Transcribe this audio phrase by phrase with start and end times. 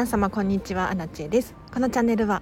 [0.00, 0.90] 皆様こんにちは。
[0.90, 1.54] アナチェです。
[1.74, 2.40] このチャンネルは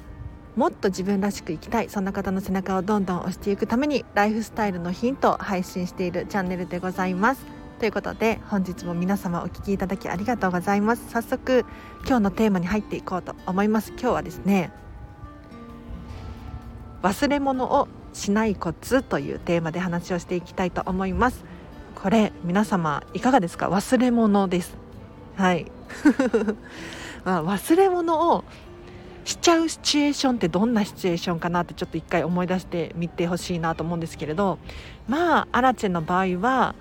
[0.55, 7.45] もっと自分らしく生きたいそんな方の背中をどんどん押していくためにライフスタイルのヒントを配信しているチャンネルでございます。
[7.81, 11.11] ということで本日も皆様お聞きいただきありがとうございます。
[11.11, 11.65] 早速
[12.07, 13.91] 今日のテーマに入っていこうと思います。
[13.91, 14.71] 今日はですね
[17.03, 21.45] 忘れ物をしないコツというテーマで話をしていきたいと思います。
[21.97, 23.69] これ皆様いかがですか？
[23.69, 24.77] 忘れ物です。
[25.35, 25.67] はい。
[27.29, 28.45] まあ、忘れ物を
[29.27, 34.59] しちゃうシチュエーションってどんなシチュエーションかなってちょっと一回思い出してみてほしいなと思うんですけれど
[35.07, 36.75] まあアラチェの場合は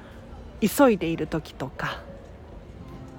[0.62, 2.02] 急いでいる時とか、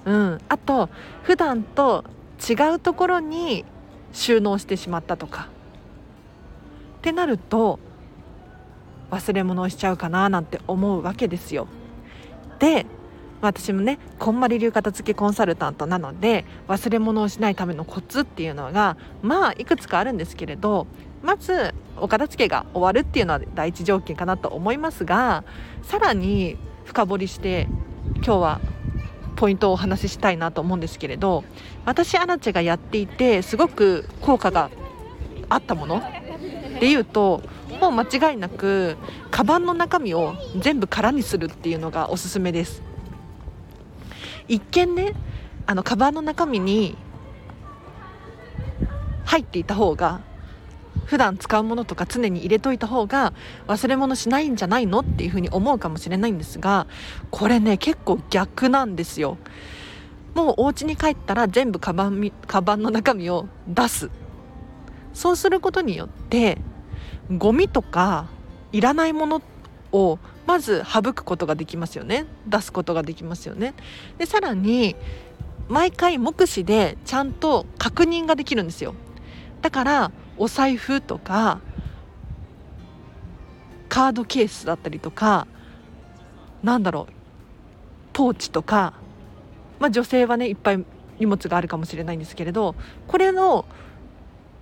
[0.05, 0.89] うん、あと
[1.21, 2.03] 普段と
[2.49, 3.63] 違うところに
[4.11, 5.49] 収納してしまったとか。
[6.97, 7.79] ってなると
[9.11, 11.67] 忘れ物をしちゃうかななんて思うわけですよ。
[12.59, 12.85] で
[13.41, 20.87] 私もねこんまり流片付けコンサルタントなので忘れ物をしないためのコツっていうのがまあいくつかあるんですけれど
[21.23, 25.43] まずお片付けが終わるっていうのは第一条件かなと思いますが
[25.83, 27.67] さらに深掘りして
[28.15, 28.61] 今日は
[29.35, 31.45] ポイントをお話ししたいなと思うんですけれど
[31.85, 34.69] 私アナチェがやっていてすごく効果が
[35.47, 36.01] あったもの
[36.79, 37.41] でいうと
[37.79, 38.97] もう間違いなく
[39.31, 42.88] カバンの中身を全部空にするっていうのがおすすめです。
[44.49, 45.13] 一見ね
[45.65, 46.97] あのカバンの中身に
[49.23, 50.21] 入っていた方が
[51.05, 53.33] 普段使うものとか常に入れといた方が
[53.67, 56.87] 忘れ物しないんじゃないのっていうふうに思うかもしれないんですが
[57.31, 59.37] これね結構逆なんですよ。
[60.35, 64.09] もうお家に帰ったら全部カバンカバンの中身を出す。
[65.13, 66.57] そうすることによって
[67.31, 68.27] ゴミとか
[68.71, 69.58] いらないものって
[69.91, 72.25] をまず省くことができますよね。
[72.47, 73.73] 出すことができますよね。
[74.17, 74.95] でさらに
[75.67, 78.95] 毎回目視でちゃんと確認ができるんですよ。
[79.61, 81.59] だからお財布とか
[83.89, 85.47] カードケースだったりとか
[86.63, 87.13] なんだろう
[88.13, 88.93] ポーチとか、
[89.79, 90.85] まあ、女性はねいっぱい
[91.19, 92.75] 荷物があるかもしれないんですけれど
[93.07, 93.65] これの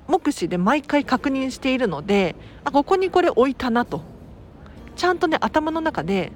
[0.07, 4.16] 目視で毎回確認しているのであここにこれ置いたなと。
[4.97, 6.33] ちゃんとね頭の中で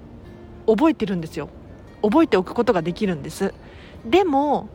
[0.65, 1.49] 覚えてるんですよ。
[2.01, 3.53] 覚えておくことができるんです。
[4.05, 4.69] でも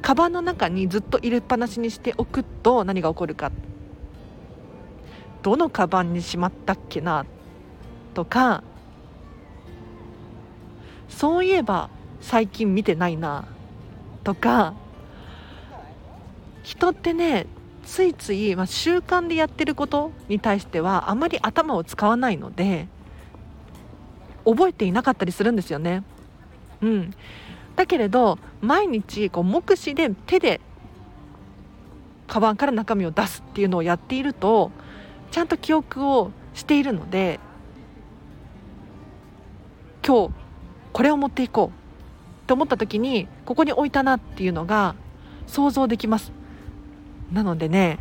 [0.00, 3.52] カバンの中にずっと入れっぱなしにしておくと何が起こるか。
[5.42, 7.26] どのカバンにしまったっけな？
[8.14, 8.64] とか
[11.08, 13.44] そういえば最近見てないな。
[14.24, 14.74] とか
[16.62, 17.46] 人ってね
[17.84, 22.88] ついつい、まあ、習慣でやってることに対してはあまり頭を使わないので
[24.46, 26.04] 覚えていなかったりするんですよね。
[26.80, 27.14] うん、
[27.74, 30.60] だけれど毎日こう目視で手で
[32.26, 34.70] カバンから中身を出すっていうのをやっていると
[35.30, 37.40] ちゃんと記憶をしているので
[40.06, 40.34] 今日
[40.92, 44.94] これを持っていこうと思った時にここに置いたなっていうのが
[45.46, 46.32] 想像できます
[47.32, 47.98] なのでね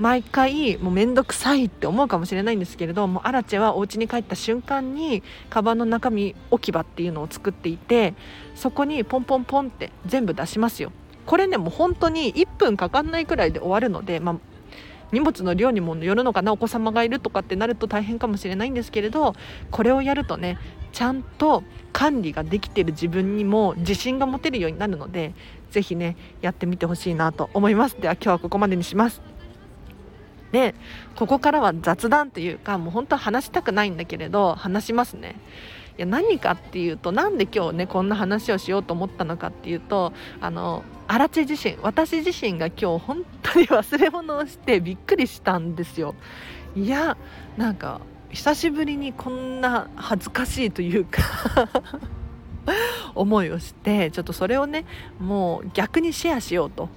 [0.00, 8.14] 毎回もうめんどくさいって思うかもしれないんですけれどもアラチェはお家に帰った瞬間にカバンの中身置き場っていうのを作っていて
[8.54, 10.90] そこにポンポンポンって全部出しますよ。
[11.26, 14.36] これねもう本当に1分かかんないくらいで終わるので、まあ、
[15.12, 19.34] 荷物の量にもよるのかなお子様がいるとかってなると大変かもしれないんですけれど
[19.70, 20.58] これをやるとね
[20.92, 21.62] ちゃんと
[21.92, 25.34] 管理ができてる自分にも自信が持てるようになるので
[25.70, 28.00] 是非ねやってみてほしいなと思います。
[28.00, 29.29] では今日はここまでにします。
[30.52, 30.74] で
[31.16, 35.36] ここからは雑談というかもう本当は話したくないんだけれど話しますね。
[35.98, 46.14] いや何かっていうとなんで今日ねこんな話をしようと思ったのかっていうとあの荒地自身私自身が今日本当に忘れ物をしてびっくりしたんですよ。
[46.74, 47.16] いや
[47.56, 48.00] なんか
[48.30, 51.20] 久しぶりにこんな恥ずかしいというか
[53.14, 54.84] 思いをしてちょっとそれをね
[55.18, 56.88] もう逆にシェアしようと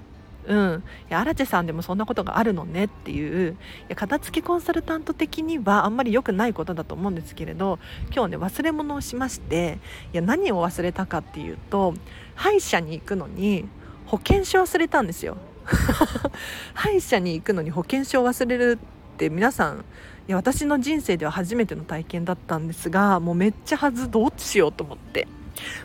[0.48, 3.56] うん、いや荒地さんでもそんなことがあるのねっていうい
[3.90, 7.80] や片付けコンサルタント的にはあんまり良くないことだと思うんですけれど
[8.14, 9.80] 今日ね忘れ物をしまして
[10.14, 11.94] いや何を忘れたかっていうと
[12.36, 13.66] 歯医者に行くのに
[14.06, 15.38] 保険証忘れたんですよ。
[16.74, 18.80] 歯医者に行くのに保険証を忘れる
[19.14, 19.86] って皆さん
[20.28, 25.28] いや私の人生では初めての体験だったんですがもうめっちゃはずどうしようと思って。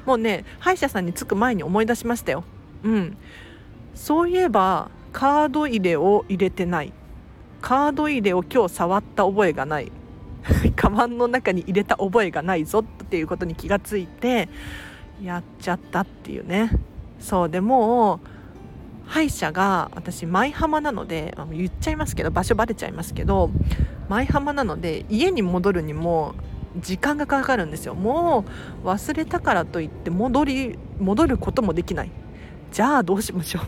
[0.07, 2.45] もうね歯医者さんに着く前に思い出しましたよ。
[2.83, 3.17] うん。
[3.99, 6.93] そういえばカード入れを入れてない。
[7.61, 9.91] カード入れを今日触った覚えがない。
[10.77, 14.49] カバンの中に入れた覚えがないぞっていうことに気がついて
[15.21, 16.71] やっちゃったっていうね。
[17.19, 18.29] そうでもう
[19.07, 23.51] 歯医者が私舞浜なので言っちゃいますけど場所バレちゃいますけど
[24.09, 26.35] 舞浜なので家に戻るにも
[26.77, 27.97] 時間がかかるんですよ。
[27.97, 28.45] も
[28.85, 32.13] う忘れたからといって戻り戻ることもできない。
[32.73, 33.61] じゃあどうしましょ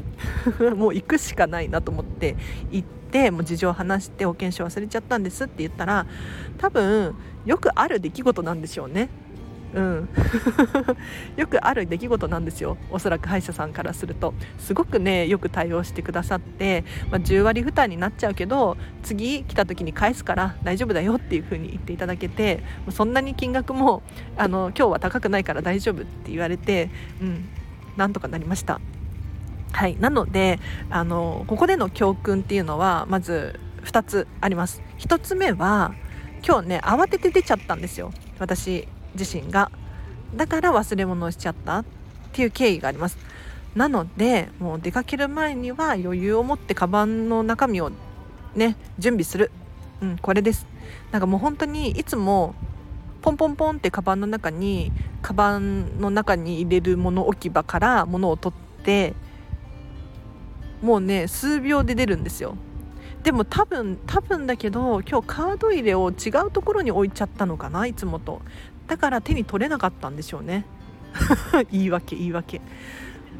[0.60, 0.76] う。
[0.76, 2.36] もう行くしかないなと思って
[2.70, 6.06] 行ってもう事情を話して保険証忘れちゃったんですって言ったら
[6.58, 7.14] 多分
[7.44, 9.08] よくある出来事なんでしょうね。
[9.72, 10.08] うん、
[11.36, 12.76] よくある出来事なんですよ。
[12.90, 14.34] おそらく歯医者さんからすると。
[14.58, 24.02] すごくねよく対応してくださって、まあ、10割負担になっちゃうけど次来た時に返すから大丈夫だよっていう風に言っていただけてそんなに金額も
[24.36, 27.48] あの今日は高くないから大丈夫って言われて、うん、
[28.00, 28.80] なんとかなりました。
[29.72, 30.58] はい、なので
[30.88, 34.82] あのここでの教訓っていうのはまず2つあります。
[34.98, 35.92] 1つ目は
[36.42, 38.10] 今日ね慌てて出ちゃったんですよ。
[38.38, 39.70] 私自身が。
[40.34, 41.80] だから忘れ物をしちゃった。
[41.80, 41.84] っ
[42.32, 43.18] ていう経緯があります。
[43.74, 47.92] なのでもう出かける前には余裕を持ってカバンの中身を
[48.54, 49.50] ね準備する、
[50.00, 50.66] うん、これです。
[51.12, 52.54] なんかもう本当にいつも
[53.22, 59.14] ポンポンポンってカバンの中にカバンの中に入れるもの置き場から物を取って
[60.82, 62.56] もうね数秒で出るんですよ。
[63.22, 68.40] でも多分多分だけど今日カード入れを違うところに置いちゃったのかないつもと。
[68.86, 70.64] だから手に取れなかったんでしょうね。
[71.70, 72.60] 言い訳言い訳。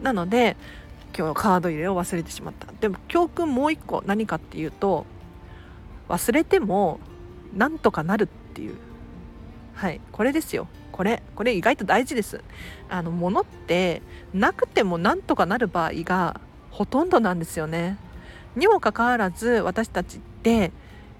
[0.02, 0.56] なので
[1.16, 2.68] 今日カード入れを忘れてしまった。
[2.80, 5.06] でも教訓もう一個何かっていうと
[6.08, 7.00] 忘れても
[7.56, 8.76] なんとかなるっていう。
[9.80, 10.68] はいこれですよ。
[10.92, 12.44] これこれ意外と大事です。
[12.90, 14.02] あの物って
[14.34, 16.38] なくてもなんとかなる場合が
[16.70, 17.96] ほとんどなんですよね。
[18.56, 20.70] にもかかわらず私たちって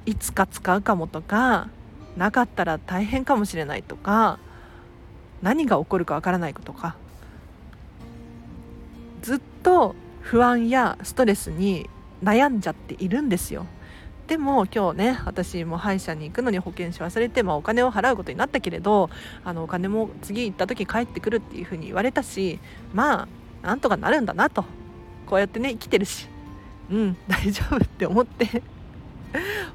[0.04, 1.70] いつか使うかもとか
[2.18, 4.38] なかったら大変かもしれないとか
[5.40, 6.96] 何が起こるかわからないとか
[9.22, 11.88] ずっと不安やストレスに
[12.22, 13.64] 悩んじゃっているんですよ。
[14.30, 19.10] でも今日ね私も歯医者に行くのに保険証忘れて、まあ、お金を払うことになったけれど
[19.42, 22.60] あのお金も次行った時帰ってくるっていうふうに言われたし
[22.94, 23.22] ま
[23.62, 24.64] あなんとかなるんだなと。
[25.26, 26.28] こうやってね生きてるし。
[26.92, 28.62] うん 大丈夫って思って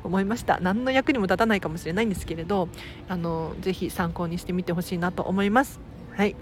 [0.05, 0.57] 思いました。
[0.61, 2.69] 何の役にも立たないかもしれないんですけれど
[3.09, 5.81] あのぜひ参考にしてみてほしいなと思います。
[6.15, 6.33] はい。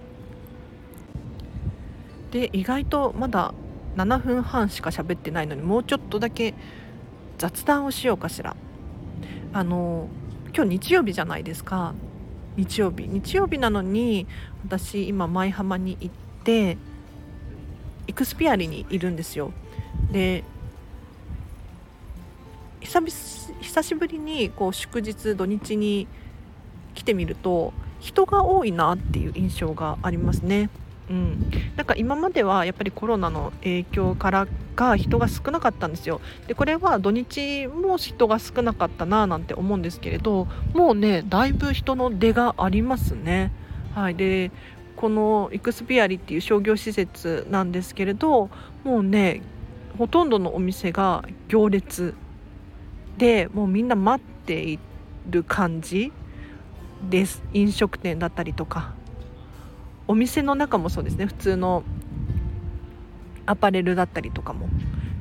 [2.30, 3.56] で意外とまだ
[3.96, 6.54] 7分半しか喋ってないのにもうちょっとだけ
[7.38, 8.56] 雑談をしようかしら。
[9.54, 10.08] あの
[10.56, 11.94] 今日日曜日じゃないですか。
[12.56, 13.08] 日曜日。
[13.08, 14.28] 日曜日なのに
[14.66, 16.78] 私今舞浜に行って
[18.08, 19.52] イクスピアリにいるんですよ。
[20.12, 20.44] で
[22.82, 26.08] 久しぶりにこう祝日土日に
[26.94, 30.70] 来てみると人が多いなっていう印象がありますね。
[31.10, 36.20] うん、なんか今まではやっぱりコロナの影響からか人が少なかったんですよ。
[36.48, 43.52] でこれは土日も人が少なかったななんて思うんですけれどもうねだいぶ人の出がありますね。
[43.96, 44.16] はい。
[44.16, 44.52] で
[44.96, 48.50] このイクスピアリっていう商業施設なんですけれど
[48.84, 49.42] もうね
[49.98, 52.16] ほとんどのお店が行列
[53.18, 54.80] でもうみんな待ってい
[55.30, 56.12] る感じ
[57.10, 57.44] です。
[57.54, 58.94] 飲食店だったりとか。
[60.06, 61.26] お店の中もそうですね。
[61.26, 61.84] 普通の
[63.46, 64.68] アパレルだったりとかも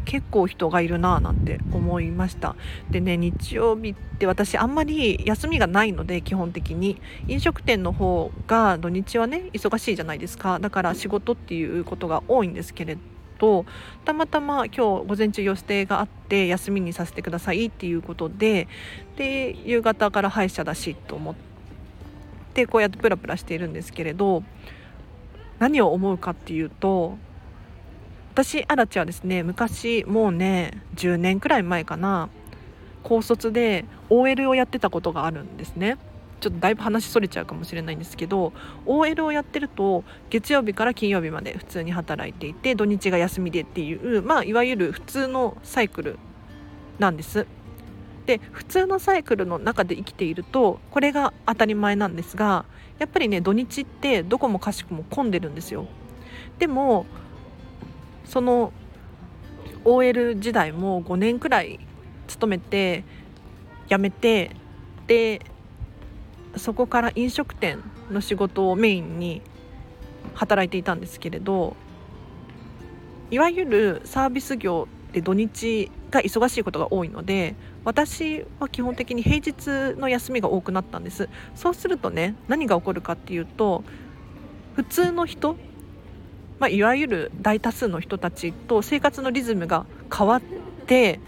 [0.04, 2.56] 結構人がいるなぁなんて思いました。
[2.90, 7.00] でね日曜日って私あんまり休みがないので基本的に。
[7.28, 10.58] 飲食店の方が土日はね忙しいじゃないですか。
[10.58, 12.98] だから仕事っていうことが多いんですけれ
[13.42, 13.66] と
[14.04, 18.68] たまたま今日午前中予定があって休みにさせてくださいっていうことで
[19.16, 21.34] で夕方から歯医者だしと思っ
[22.54, 24.44] てこうやってプラプラしているんですけれど
[25.58, 27.18] 何を思うかっていうと
[28.32, 32.30] 私アラチはですね昔もうね10年くらい前かな
[33.02, 35.98] 高卒で OL をやってたことがあるんですね。
[36.40, 38.54] ちょっとだいぶ話それちゃうかもしれないんですけど
[38.86, 46.18] OL をやってると月曜日から金曜日まで普通に働いていて土日が休みでっていうまあいわゆる普通のサイクル
[46.98, 47.46] なんです。
[48.24, 52.64] で普通のサイクルの中で生きているとこれが当たり前なんですが
[52.98, 55.86] やっぱりね土日ってどこもかしくも混んでるんですよ。
[56.58, 57.04] でも
[58.32, 58.72] その
[59.84, 61.78] OL 時代も5年くらい
[62.28, 63.04] 勤めて
[63.88, 64.56] 辞めて
[65.06, 65.42] で
[66.56, 69.42] そこから飲食店の仕事をメインに
[70.32, 71.76] 働いていたんですけれど
[73.30, 81.28] いわゆるサービス業で土日が忙しいことが多いので私は基本的に平日の休みが多くなったんです。
[81.54, 83.84] そうするとね何が起こるかっていうと
[84.74, 85.54] 普通の人
[86.58, 89.84] まあ、いわゆる大多数の人たちと生活のリズムが
[90.16, 90.42] 変わっ
[90.86, 91.20] て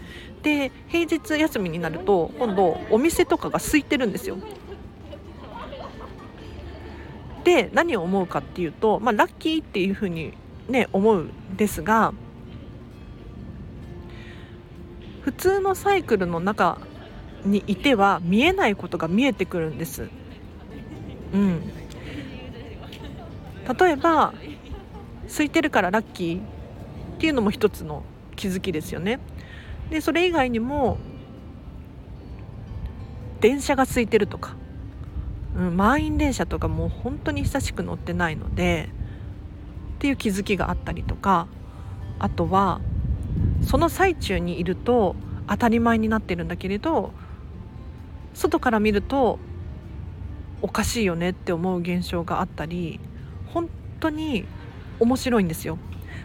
[0.43, 4.37] で平日休みになると今度お店とかが空いてるんですよ。
[7.43, 10.33] で何を思うかっていうと、まあ、ラッキーっていうふうに
[10.67, 12.13] ね思うんですが
[15.21, 16.79] 普通のサイクルの中
[17.45, 20.09] にいては見えないことが見えてくるんです。
[21.33, 21.61] うん、
[23.79, 24.33] 例えば
[25.27, 26.41] 空いてるからラッキーっ
[27.19, 28.03] ていうのも一つの
[28.35, 29.19] 気づきですよね。
[29.89, 30.97] でそれ以外にも
[33.39, 34.55] 電車が空いてるとか、
[35.55, 38.89] うん、満員電車とかもう本当に久しく乗ってないので
[39.95, 41.47] っていう気づきがあったりとか
[42.17, 42.81] あとは
[43.61, 45.15] その最中にいると
[45.47, 47.11] 当たり前になってるんだけれど
[48.33, 49.39] 外から見ると
[50.61, 52.99] おかしいよねって思う現象があったり
[53.53, 54.45] 本当に
[54.99, 55.77] 面白いんですよ。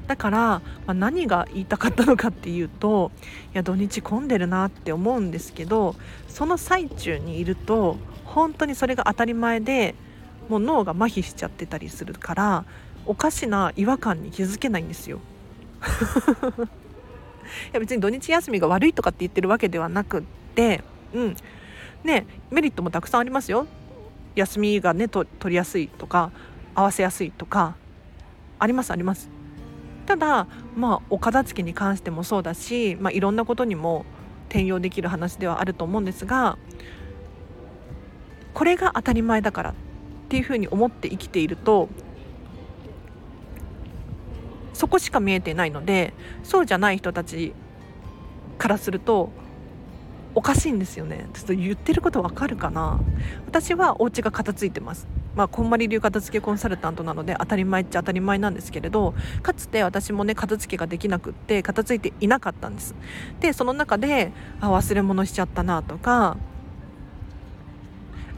[0.06, 3.12] だから、まあ、何が言いたかったのかっていうと
[3.54, 5.94] いや土日混んでるなって思うんですけど
[6.26, 9.94] その最中にいると本当にそれが当たり前で
[10.48, 12.64] もう脳が麻痺しちゃってたりするから
[13.06, 15.20] おかしな違和感に気づけないんですよ。
[17.70, 20.22] いや別に土日休みが悪いとかって言ってるわけではなくっ
[20.54, 20.82] て
[21.14, 21.36] うん。
[22.04, 23.66] ねメリットもたくさんありますよ。
[24.34, 26.30] 休みがね取りやすいとか
[26.74, 27.76] 合わせやすいとか
[28.60, 29.28] ありますあります。
[30.06, 34.04] ただまあお片付けに関してもそうだし、まあ、いろんなことにも
[34.48, 36.58] 転用できる話ではあると思うんですが
[38.54, 39.74] これが当たり前だからっ
[40.28, 41.88] ていうふうに思って生きていると
[44.74, 47.54] そこしか見えてないのでそうじゃない人たち
[48.58, 49.30] からすると
[50.34, 51.28] おかしいんですよね。
[51.34, 53.00] ちょっと言ってることわかるかな？
[53.46, 55.08] 私はお家が片付いてます。
[55.34, 62.94] まあ、こんまり流片付けコンサルタントなので当たり前っちゃ当たり前なんですけれどかつて私もね片付けができなくって片付いていなかったんです
[63.40, 66.36] でその中であ忘れ物しちゃったなとか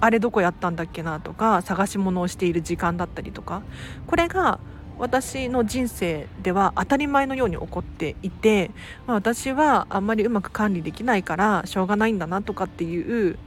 [0.00, 3.62] あれどこやったんだっけなとか探し物をしている時間だったりとか
[4.06, 4.58] これが
[4.98, 8.70] 私の人生では当たり前のように起こっていて、
[9.06, 13.38] まあ、私はあんまりうまく管理できないからしょうがないんだなとかっていう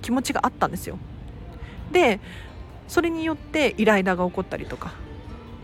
[0.00, 0.98] 気持ちがあったんですよ。
[1.92, 2.20] で
[2.92, 4.92] それによってイライラが起こったりとか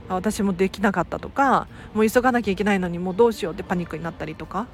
[0.08, 4.66] 私もできなかったとかもう急がなきゃいけないのにもうどうしようってパニックになったりとか。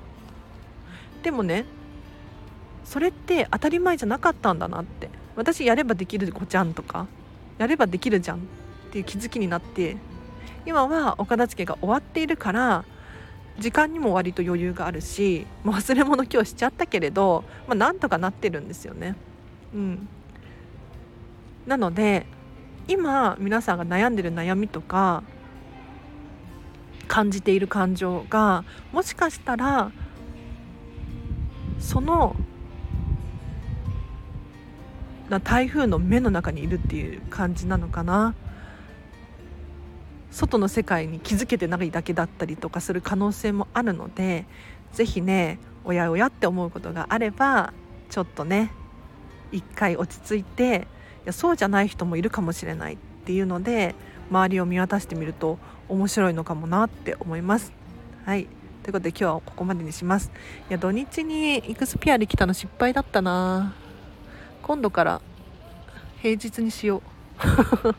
[1.24, 1.64] でもね
[2.84, 5.10] それって当たり前じゃなかったんだなって。
[5.36, 7.08] 私やればできる子ちゃんとか
[7.58, 8.40] やればできるじゃんっ
[8.92, 9.96] ていう気づきになって
[10.64, 12.84] 今はお片付けが終わっているから
[13.58, 19.16] 時間にも割と余裕があるしもう忘れ物今日しちゃったけれど、まあ、なんとかなってるんですよね。
[19.74, 20.08] うん、
[21.66, 22.26] なので
[22.88, 25.22] 今皆さんが悩んでる悩みとか
[27.08, 29.92] 感じている感情がもしかしたら
[31.78, 32.36] その
[35.42, 38.34] 台風の目の中にいるっていう感じなのかな。
[40.34, 44.46] 外の世界に気づけてないだけだったりとかする可能性もあるので
[44.92, 47.72] 是非ねおやおやって思うことがあれば
[48.10, 48.72] ちょっとね
[49.52, 50.88] 一回落ち着いて
[51.26, 53.94] やそうじゃない人もいるかもしれないっていうので
[54.30, 57.72] 周りを見渡してみると面白いのかもなって思います。
[58.24, 58.46] はい
[58.82, 60.30] ということで今日はここまでにします。
[60.68, 63.74] いや土日にイクスピアで来たの失敗だったな
[64.62, 65.22] 今度から
[66.20, 67.02] 平日にしよ
[67.84, 67.94] う。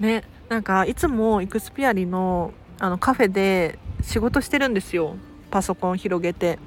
[0.02, 5.16] ねなんかいつもイクスピアリのあのカフェで仕事してるんですよ
[5.50, 6.58] パソコン広げて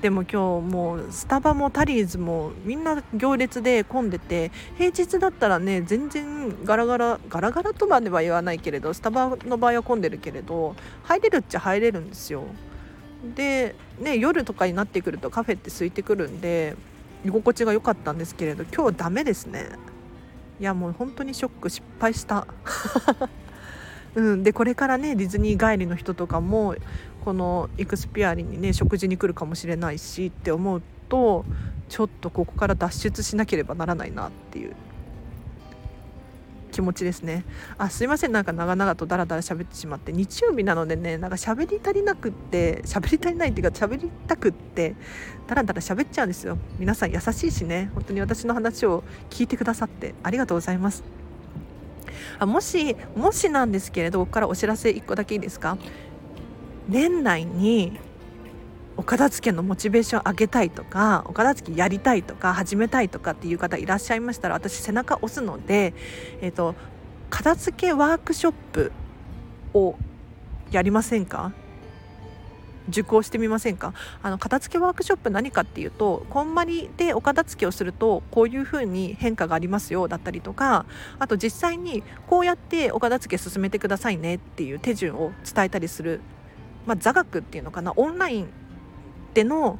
[0.00, 12.44] でも今日もうスタバもタリーズもみんな行列で混んでて平日だったらね全然ガラガラガラガラとまでは言わないけれどスタバの場合は混んでるけれど入れるっちゃ入れるんですよ。
[13.34, 16.76] でね夜とかになってくるとカフェって空いてくるんで
[17.24, 19.70] 居心地が良かったんですけれど今日ダメですね。
[20.60, 22.46] いやもう本当にショック失敗した。
[24.14, 26.74] うん、でこれからねディズニー帰りの人とかも
[27.26, 31.44] このイクスピアリにね食事に来るかもしれないしって思うと
[31.88, 34.76] ちょっとここから脱出しなければならないなっていう。
[36.70, 37.44] 気持ちですね。
[37.78, 38.32] あすいません。
[38.32, 40.12] なんか長々とダラダラ喋ってしまって。
[40.12, 44.94] 日曜日なのでねなんか喋り足りなくって喋り足りないっていうか喋りたくって
[45.48, 46.58] ダラダラ喋っちゃうんですよ。
[46.78, 47.90] 皆さん優しいしね。
[47.94, 51.02] 本当に私の話を聞いてくださってありがとうございます。
[52.38, 55.78] あもしもしなんですけれどここからお知らせ1個だけいいですか？
[56.88, 57.98] 年内に
[58.96, 65.92] お片付けのモチベーション上げたいとかお片付けやりたいとか始めたいとかっていう方いらっしゃいましたら私背中押すので、
[66.40, 66.74] えーと、
[67.28, 68.92] 片付けワークショップ
[69.74, 69.96] を
[70.70, 71.52] やりませんか？
[72.88, 73.92] 受講してみませんか？
[74.22, 80.86] あの片付けワークショップ何かっていうとこんまりでお片付けをするとこういうふうに変化がありますよだったりとか
[81.18, 86.20] あと実際にこうやってお片付け進めてくださいねっていう手順を伝えたりする、
[86.86, 87.92] まあ、座学っていうのかな？
[87.96, 88.48] オンライン
[89.34, 89.78] での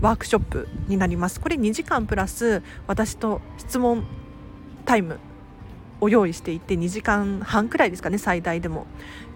[0.00, 1.40] ワークショップになります。
[1.40, 4.06] これ2時間プラス私と質問
[4.84, 5.18] タイム
[6.00, 8.86] を用意していて2時間半くらいですかね最大でも。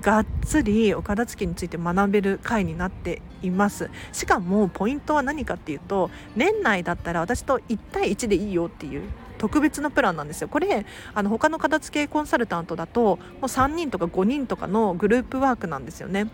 [0.00, 3.90] がっつりお片付けについて学べる回になっています。
[4.12, 9.02] しかもポイントは何かっていうと年内だったら私と1対1でいいよっていう
[9.38, 10.48] 特別なプランなんですよ。
[10.48, 16.30] これあの他の片付けコンサルタントだともう3人とか5人とかのグループワークなんですよね。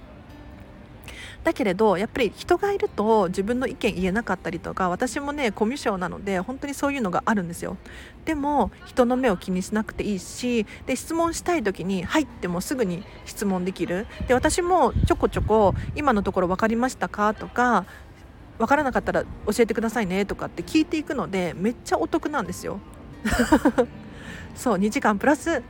[1.45, 7.77] だけれどやっぱり人がいると自分の意見言えなかったりとか私もねコミュ障なので本当にそういうのがあるんですよ。
[8.25, 14.07] でも人の目を気にしなくていいしで質問したい時に入ってもすぐに質問できる。
[14.27, 17.33] で私もちょこちょこ今のところ分かりましたか？
[17.35, 17.87] とか
[18.59, 19.29] 分からなかったら教
[19.61, 20.27] えてくださいね？
[20.27, 22.81] とかって聞いていくのでめっちゃお得なんですよ。
[24.55, 25.63] そう2時間プラス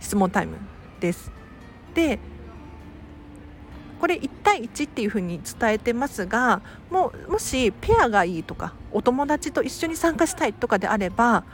[0.00, 0.56] 質問タイム
[1.00, 1.30] です。
[1.94, 2.18] で
[4.00, 6.60] これ1対1っていう風に伝えてますが
[6.90, 11.44] もうもしペアがいいとかお友達と一緒に参加したいとかであれば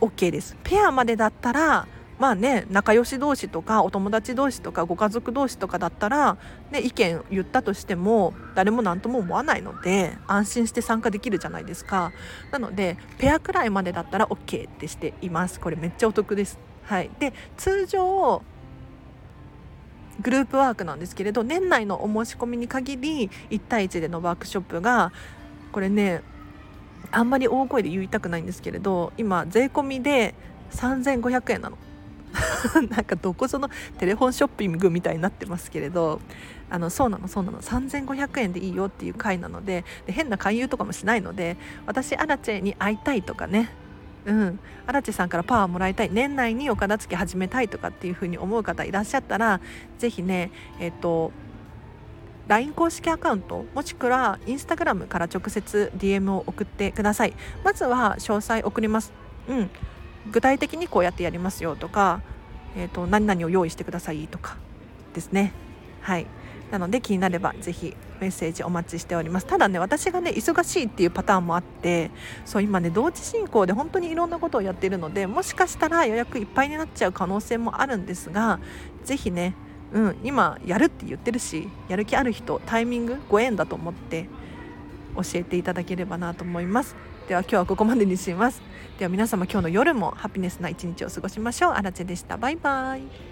[0.00, 0.56] OK です。
[0.64, 1.86] ペアまでだったら
[2.18, 6.36] まあね仲良し同士とかお友達同士とかご家族同士とかだったら、
[6.70, 12.12] ね、意見言ったとしても誰も何とも思わないので安心して参加できるじゃないですか。
[12.50, 15.60] なのでペアくらいまでだったら OK ってしています。
[15.60, 16.58] これめっちゃお得です。
[16.84, 17.10] はい。
[17.18, 18.42] で通常
[20.20, 25.12] グループワークなんですけれど年内のお申し込みに限り1対1でのワークショップが
[25.72, 26.22] これね
[27.10, 30.34] あんまり大声で言いたくないんですけれど今税込みで
[30.72, 31.78] 3500円なの。
[32.90, 36.20] なんかどこそのテレフォンショッピングみたいになってますけれど
[36.68, 37.60] あのそうなのそうなの。
[37.60, 43.70] 3500円でいいよっていう回なのでで変な勧誘とかもしないので私アラチェに会いたいとかね
[44.26, 44.58] うん。
[44.86, 46.10] 荒地さんからパワーもらいたい。
[46.12, 49.60] 年内にお片付け始めたいとかっていうふうに思う方いらっしゃったら
[49.98, 51.32] 是非ねえっ、と
[52.48, 57.34] LINE 公式アカウントもしくは Instagram から直接 DM を送ってください。
[57.64, 59.12] まずは詳細送ります。
[59.48, 59.70] うん。
[60.30, 62.20] 具体的にこうやってやりますよとか、
[62.76, 64.56] えーと、何々を用意してくださいとか
[65.14, 65.52] ですね。
[66.00, 66.26] はい。
[66.70, 69.46] なので気になればぜひメッセージお待ちしております。
[69.46, 72.10] ただね私がね忙しいっていうパターンもあって
[72.44, 78.60] そう今ね同時進行で本当にいろんなことをやっているのでもしかしたら予約いっぱいになっちゃう可能性もあるんですが
[79.04, 79.54] ぜひね
[79.92, 84.28] うん、今やるって言ってるしやる気ある人タイミングご縁だと思って
[85.16, 86.94] 教えていただければなと思います。
[87.28, 88.62] では今日はここまでにします。
[88.98, 91.72] では皆様今日の夜もハピネスな一日を過ごしましょう。
[91.72, 92.36] あらでした。
[92.36, 93.29] バイバイ。